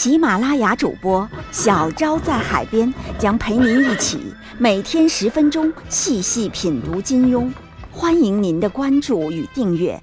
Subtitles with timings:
[0.00, 4.18] 喜马拉雅主播小昭在海边将陪您一起
[4.56, 7.52] 每天十分钟细细品读金庸，
[7.92, 10.00] 欢迎您的关注与订阅。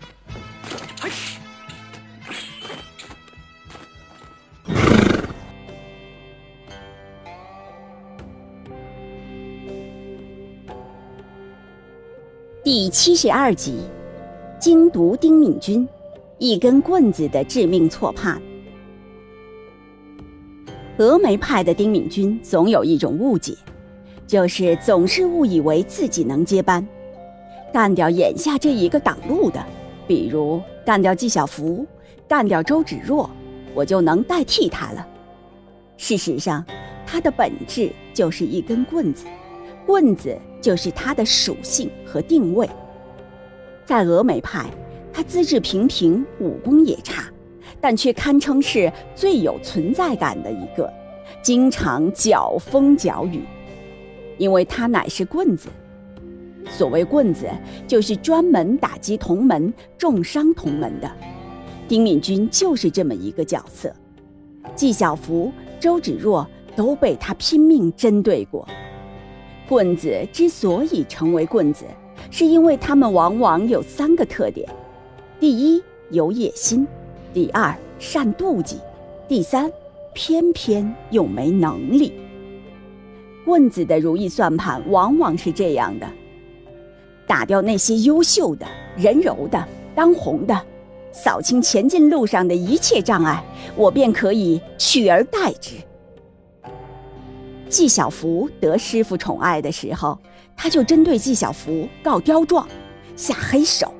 [12.63, 13.79] 第七十二集，
[14.59, 15.89] 精读丁敏君，
[16.37, 18.39] 一根棍子的致命错判。
[20.97, 23.53] 峨眉派的丁敏君总有一种误解，
[24.25, 26.85] 就是总是误以为自己能接班，
[27.71, 29.63] 干掉眼下这一个挡路的，
[30.07, 31.85] 比如干掉纪晓芙，
[32.27, 33.29] 干掉周芷若，
[33.75, 35.07] 我就能代替他了。
[35.97, 36.65] 事实上，
[37.05, 39.25] 他的本质就是一根棍子。
[39.85, 42.67] 棍子就是他的属性和定位。
[43.85, 44.65] 在峨眉派，
[45.13, 47.23] 他资质平平，武功也差，
[47.79, 50.91] 但却堪称是最有存在感的一个，
[51.41, 53.41] 经常搅风搅雨，
[54.37, 55.69] 因为他乃是棍子。
[56.69, 57.47] 所谓棍子，
[57.87, 61.09] 就是专门打击同门、重伤同门的。
[61.87, 63.93] 丁敏君就是这么一个角色。
[64.75, 68.67] 纪晓芙、周芷若都被他拼命针对过。
[69.69, 71.85] 棍子之所以成为棍子，
[72.29, 74.69] 是因为他们往往有三个特点：
[75.39, 76.85] 第一，有野心；
[77.33, 78.77] 第二，善妒忌；
[79.27, 79.71] 第三，
[80.13, 82.13] 偏偏又没能力。
[83.45, 86.07] 棍子的如意算盘往往是这样的：
[87.25, 90.59] 打掉那些优秀的、人柔的、当红的，
[91.11, 93.43] 扫清前进路上的一切障碍，
[93.75, 95.75] 我便可以取而代之。
[97.69, 100.17] 纪晓芙得师傅宠爱的时候，
[100.55, 102.67] 他就针对纪晓芙告刁状，
[103.15, 103.93] 下黑手。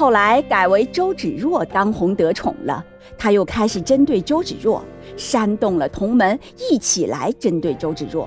[0.00, 2.82] 后来改为周芷若当红得宠了，
[3.18, 4.82] 他又开始针对周芷若，
[5.14, 8.26] 煽动了同门一起来针对周芷若，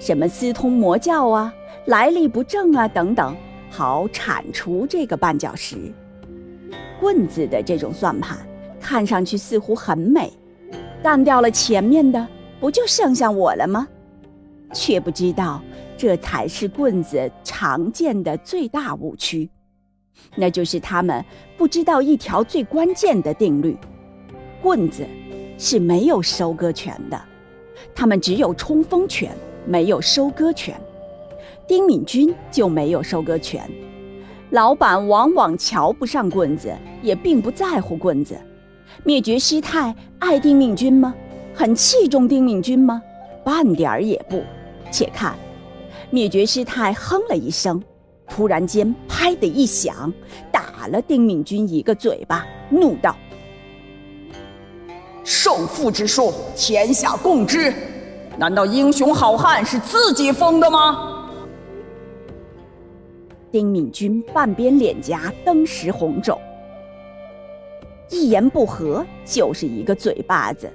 [0.00, 1.52] 什么私通魔教啊、
[1.84, 3.36] 来历不正啊等等，
[3.68, 5.76] 好铲除这个绊脚石。
[6.98, 8.38] 棍子的这种算盘，
[8.80, 10.32] 看上去似乎很美，
[11.02, 12.26] 干掉了前面的。
[12.58, 13.86] 不就剩下我了吗？
[14.72, 15.60] 却不知道，
[15.98, 19.50] 这才是棍子常见的最大误区，
[20.36, 21.24] 那就是他们
[21.56, 23.76] 不知道一条最关键的定律：
[24.62, 25.04] 棍子
[25.58, 27.20] 是没有收割权的，
[27.94, 29.30] 他们只有冲锋权，
[29.66, 30.74] 没有收割权。
[31.66, 33.68] 丁敏君就没有收割权，
[34.50, 38.36] 老板往往瞧不上棍子，也并不在乎棍子。
[39.02, 41.14] 灭绝师太爱丁敏君吗？
[41.54, 43.00] 很器重丁敏君吗？
[43.44, 44.42] 半点儿也不。
[44.90, 45.34] 且看，
[46.10, 47.82] 灭绝师太哼了一声，
[48.28, 50.12] 突然间“拍”的一响，
[50.50, 53.16] 打了丁敏君一个嘴巴，怒道
[55.22, 57.72] ：“受父之术，天下共知，
[58.38, 61.10] 难道英雄好汉是自己封的吗？”
[63.52, 66.36] 丁敏君半边脸颊登时红肿，
[68.10, 70.68] 一言不合就是一个嘴巴子。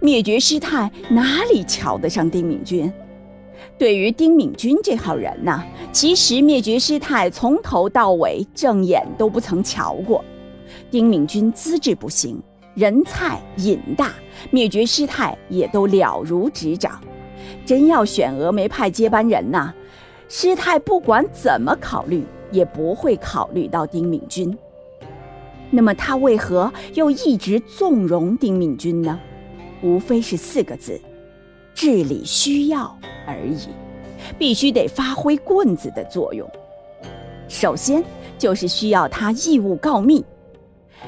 [0.00, 2.92] 灭绝师太哪里瞧得上丁敏君？
[3.78, 10.24] 对于丁敏君这号人呐，其实灭绝师太从头到尾正眼都不曾瞧过。
[10.90, 12.42] 丁敏君资质不行，
[12.74, 14.12] 人菜瘾大，
[14.50, 17.00] 灭绝师太也都了如指掌。
[17.64, 19.72] 真要选峨眉派接班人呐，
[20.28, 24.56] 师太不管怎么考虑，也不会考虑到丁敏君。
[25.70, 29.20] 那么他为何又一直纵容丁敏君呢？
[29.82, 31.00] 无非是四个字：
[31.74, 32.98] 治理需要
[33.28, 33.68] 而已，
[34.38, 36.48] 必须得发挥棍子的作用。
[37.46, 38.02] 首先
[38.38, 40.24] 就是需要他义务告密。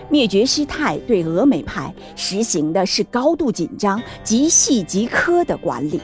[0.09, 6.01] 灭绝师太对峨眉派实行的是高度紧张、极细极苛的管理。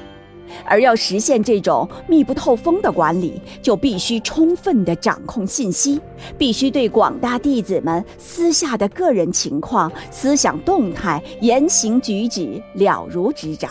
[0.65, 6.01] 而要实现这种密不透风的管理，就必须充分的掌控信息，
[6.39, 13.71] 必须对广大弟子们私下的个人情况、思想动态、言行举止了如指掌。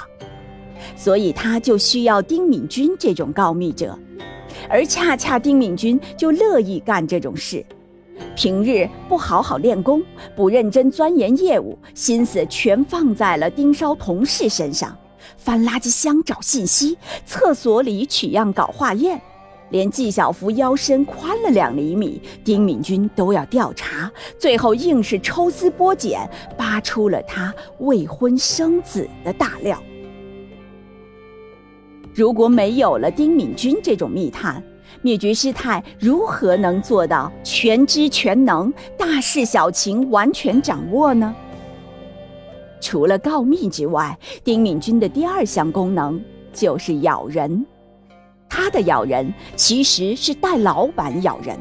[0.95, 3.97] 所以他就需要丁敏君这种告密者，
[4.69, 7.63] 而恰恰丁敏君就乐意干这种事。
[8.33, 10.01] 平日不好好练功，
[10.35, 14.97] 不认真钻研业务，心思全放在了盯梢同事身上，
[15.37, 19.21] 翻垃圾箱找信息，厕所里取样搞化验，
[19.69, 24.09] 连纪晓芙腰身宽了两厘米，丁敏君都要调查，
[24.39, 26.25] 最后硬是抽丝剥茧，
[26.57, 29.77] 扒出了他未婚生子的大料。
[32.15, 34.63] 如果没有了丁敏君这种密探，
[35.01, 41.35] 灭绝师太如何能做到全知全能、大事小情完全掌握呢？
[42.79, 46.23] 除了告密之外，丁敏君的第二项功能
[46.53, 47.65] 就是咬人。
[48.47, 51.59] 他的咬人其实是带老板咬人，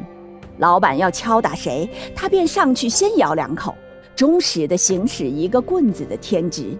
[0.58, 3.74] 老板要敲打谁，他便上去先咬两口，
[4.14, 6.78] 忠实的行使一个棍子的天职。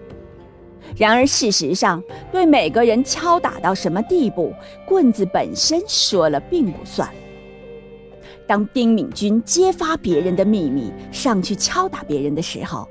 [0.97, 2.01] 然而，事实上，
[2.31, 4.53] 对每个人敲打到什么地步，
[4.87, 7.09] 棍子本身说了并不算。
[8.47, 12.87] 当丁敏君揭发别人的秘密，上去敲打别人的时候，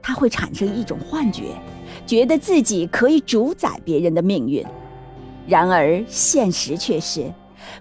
[0.00, 1.44] 他会产生一种幻觉，
[2.06, 4.64] 觉得自己可以主宰别人的命运。
[5.46, 7.24] 然而，现实却是，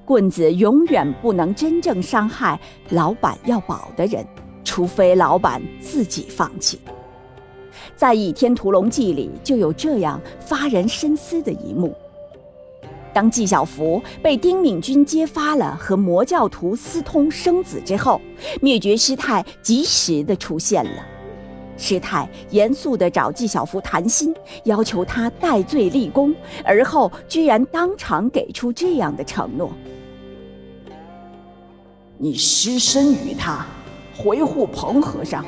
[0.04, 4.26] 棍子永远不能真正伤害老板要保的人，
[4.64, 6.80] 除非老板自己放弃。
[8.00, 11.94] 在《倚天屠龙记》里就有这样发人深思的一幕：
[13.14, 18.22] 当纪晓芙被丁敏君揭发了和魔教徒私通生子之后，
[18.62, 21.06] 灭绝师太及时的出现了。
[21.76, 29.70] 师太严肃地找纪晓芙谈心，要求他戴罪立功，而后居然当场给出这样的承诺
[32.18, 33.66] ：“你失身于他，
[34.18, 35.44] 回护彭和尚。”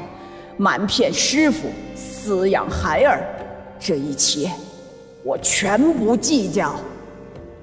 [0.61, 3.25] 瞒骗师傅，饲养孩儿，
[3.79, 4.47] 这一切
[5.23, 6.75] 我全不计较。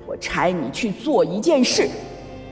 [0.04, 1.88] 我差你去做一件事，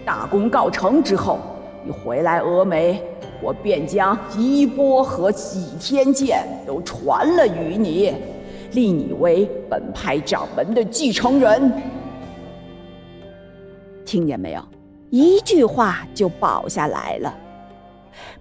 [0.04, 1.40] 大功告成之后，
[1.84, 3.02] 你回来峨眉，
[3.42, 8.14] 我便将衣钵和倚天剑都传了与你，
[8.70, 11.72] 立你为本派掌门的继承人。
[14.04, 14.62] 听见没有？
[15.10, 17.36] 一句话就保下来了。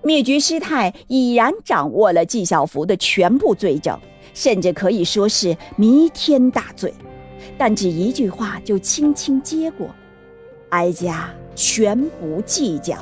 [0.01, 3.99] 灭绝师太已然掌握了纪晓芙的全部罪证，
[4.33, 6.93] 甚至可以说是弥天大罪，
[7.57, 9.87] 但只一句话就轻轻接过，
[10.69, 12.97] 哀家全不计较，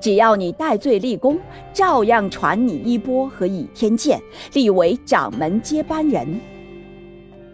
[0.00, 1.38] 只要你戴罪立功，
[1.72, 4.20] 照样传你衣钵和倚天剑，
[4.52, 6.40] 立为掌门接班人。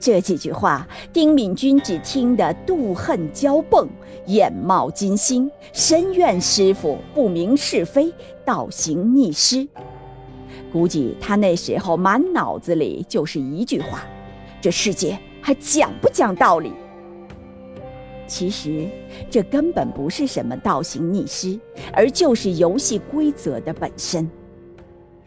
[0.02, 3.86] 这几句话，丁敏君只听得妒恨交迸，
[4.26, 8.12] 眼冒金星，深怨师傅不明是非，
[8.44, 9.68] 倒行逆施。
[10.72, 14.04] 估计他那时候满脑子里就是一句话：
[14.60, 16.72] 这世界还讲不讲道理？
[18.26, 18.88] 其实，
[19.30, 21.56] 这根本不是什么倒行逆施，
[21.92, 24.28] 而就是游戏规则的本身。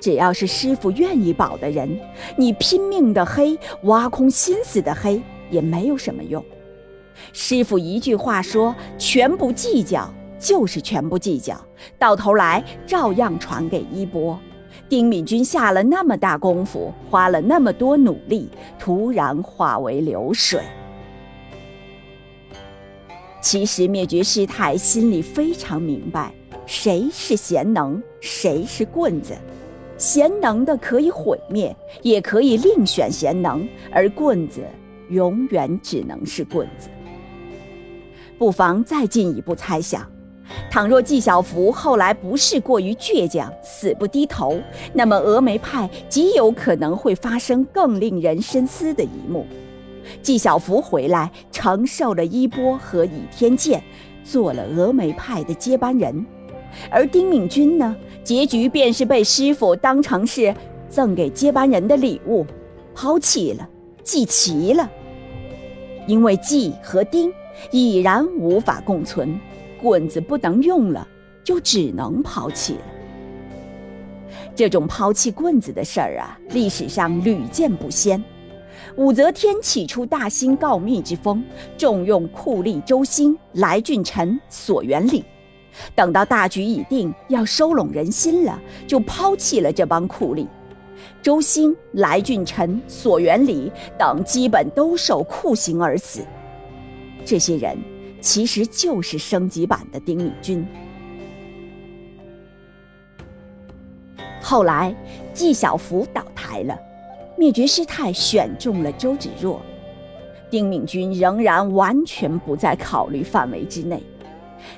[0.05, 1.89] 只要是师傅愿意保的人，
[2.37, 5.19] 你拼命的黑，挖空心思的黑，
[5.49, 6.45] 也没有什么用。
[7.33, 10.07] 师傅一句话说，全不计较，
[10.37, 11.59] 就是全不计较，
[11.97, 14.39] 到头来照样传给衣钵。
[14.87, 18.47] 丁敏君下了那么大功夫，花了那么多努力，
[18.77, 20.61] 突然化为流水。
[23.41, 26.31] 其实灭绝师太心里非常明白，
[26.67, 29.33] 谁是贤能，谁是棍子。
[29.97, 34.61] 贤能的可以毁灭，也可以另选贤能，而棍子
[35.09, 36.89] 永远只能是棍子。
[38.37, 40.05] 不妨再进一步猜想：
[40.69, 44.59] 倘若纪晓芙后来不是过于倔强，死不低头，
[44.93, 49.45] 那么峨眉派极有可能会发生更令人深思的一幕：
[50.21, 53.81] 纪晓芙回来，承受了衣钵和倚天剑，
[54.25, 56.25] 做了峨眉派的接班人。
[56.89, 60.53] 而丁敏君呢，结局便是被师傅当成是
[60.89, 62.45] 赠给接班人的礼物，
[62.93, 63.67] 抛弃了，
[64.03, 64.89] 祭齐了。
[66.07, 67.31] 因为祭和丁
[67.71, 69.39] 已然无法共存，
[69.81, 71.07] 棍子不能用了，
[71.43, 72.81] 就只能抛弃了。
[74.55, 78.23] 这种抛弃棍子的事儿啊，历史上屡见不鲜。
[78.97, 81.43] 武则天起初大兴告密之风，
[81.77, 85.23] 重用酷吏周兴、来俊臣、索元礼。
[85.93, 90.47] 等到大局已定，要收拢人心了，就抛弃了这帮酷吏。
[91.21, 96.21] 周兴、来俊臣、索元礼等基本都受酷刑而死。
[97.25, 97.77] 这些人
[98.21, 100.65] 其实就是升级版的丁敏君。
[104.41, 104.95] 后来
[105.33, 106.79] 纪晓芙倒台了，
[107.35, 109.59] 灭绝师太选中了周芷若，
[110.51, 114.01] 丁敏君仍然完全不在考虑范围之内。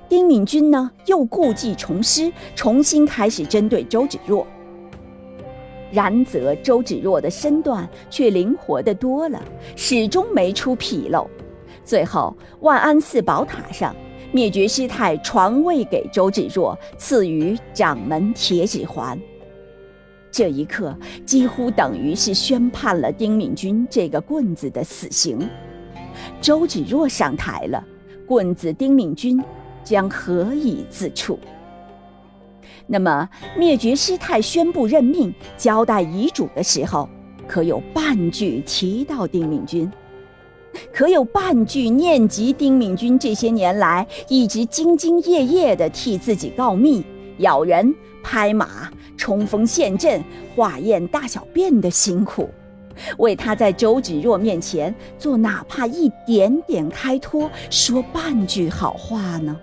[0.10, 4.46] 丁敏君呢又故技重施，重新开始针对周芷若。
[5.91, 9.41] 然则周芷若的身段却灵活得多了，
[9.75, 11.25] 始终没出纰漏。
[11.86, 13.96] 最后，万安寺宝塔上，
[14.34, 19.17] 灭绝师太传位给周芷若，赐予掌门铁指环。
[20.29, 20.94] 这一刻，
[21.25, 25.50] 几乎等于是宣判了丁敏君这个棍子的死刑。
[26.41, 27.82] 周芷若上台了，
[28.25, 29.41] 棍子丁敏君
[29.88, 31.39] 将何以自处？
[32.88, 37.08] 那么，灭绝师太宣布任命、交代遗嘱的时候，
[37.48, 39.89] 可有半句提到丁敏君？
[40.94, 47.03] 可有半句念及丁敏君这些年来一直兢兢业业地替自己告密、
[47.38, 50.22] 咬人、拍马、冲锋陷阵、
[50.53, 52.50] 化验大小便的辛苦，
[53.17, 59.58] 为他在周芷若面前做哪怕一点点开脱，说半句好话呢？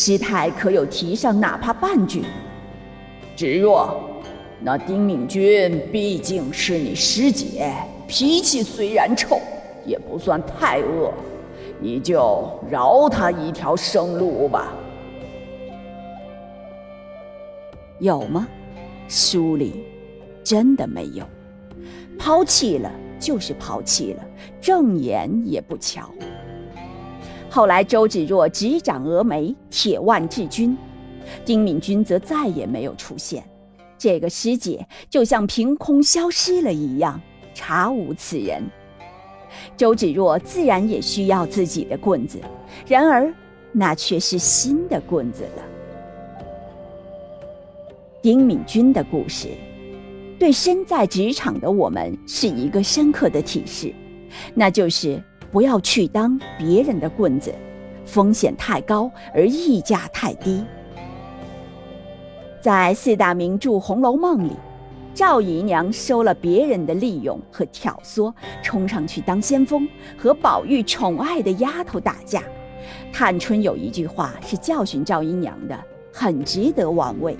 [0.00, 2.22] 师太可有提上哪怕半句？
[3.34, 4.00] 芷若，
[4.60, 7.74] 那丁敏君毕竟是你师姐，
[8.06, 9.40] 脾气虽然臭，
[9.84, 11.12] 也不算太恶，
[11.80, 14.72] 你就饶他一条生路吧。
[17.98, 18.46] 有吗？
[19.08, 19.84] 书里
[20.44, 21.24] 真的没有。
[22.16, 22.88] 抛弃了
[23.18, 24.24] 就是抛弃了，
[24.60, 26.08] 正眼也不瞧。
[27.58, 30.78] 后来，周芷若执掌峨眉，铁腕治军，
[31.44, 33.42] 丁敏君则再也没有出现。
[33.98, 37.20] 这个师姐就像凭空消失了一样，
[37.54, 38.62] 查无此人。
[39.76, 42.38] 周芷若自然也需要自己的棍子，
[42.86, 43.34] 然而
[43.72, 45.62] 那却是新的棍子了。
[48.22, 49.48] 丁敏君的故事，
[50.38, 53.92] 对身在职场的我们是一个深刻的提示，
[54.54, 55.20] 那就是。
[55.50, 57.54] 不要去当别人的棍子，
[58.04, 60.64] 风险太高而溢价太低。
[62.60, 64.52] 在四大名著《红楼梦》里，
[65.14, 72.42] 赵姨娘收了别人的利用和挑唆，冲上去当先锋，和宝玉宠爱的丫头打架。
[73.12, 75.78] 探春有一句话是教训赵姨娘的，
[76.12, 77.36] 很值得玩味。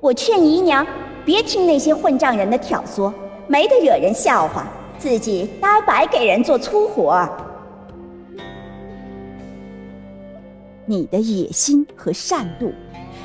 [0.00, 0.86] 我劝姨娘
[1.24, 3.12] 别听那些混账人的挑唆，
[3.48, 4.66] 没得惹人笑话。
[4.98, 7.28] 自己呆白给人做粗活，
[10.86, 12.72] 你的野心和善妒，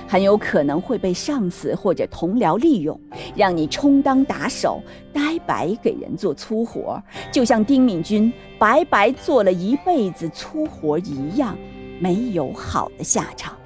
[0.07, 2.99] 很有可能会被上司或者同僚利用，
[3.35, 4.81] 让你充当打手，
[5.13, 7.01] 呆白给人做粗活，
[7.31, 11.57] 就像丁敏君白白做了一辈子粗活一样，
[11.99, 13.57] 没有好的下场。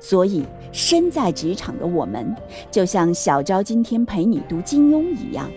[0.00, 2.34] 所以，身在职场的我们，
[2.70, 5.50] 就像小昭今天陪你读金庸一样。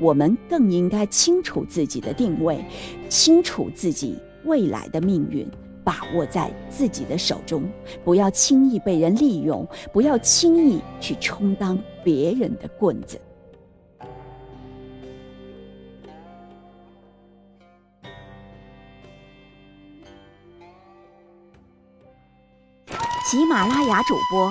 [0.00, 2.64] 我们更应该清楚自己的定位，
[3.10, 5.46] 清楚自己未来的命运，
[5.84, 7.62] 把握在自己的手中，
[8.02, 13.20] 不要轻易被人利用，不要轻易去充当别人的棍子。
[23.26, 24.50] 喜马拉雅主播